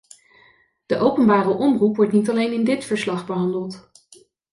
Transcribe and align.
De 0.85 0.97
openbare 0.97 1.49
omroep 1.49 1.95
wordt 1.95 2.11
niet 2.11 2.29
alleen 2.29 2.53
in 2.53 2.63
dit 2.63 2.85
verslag 2.85 3.25
behandeld. 3.25 3.89